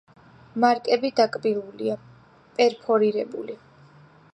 მარკები 0.63 1.11
დაკბილულია, 1.21 1.99
პერფორირებული. 2.59 3.61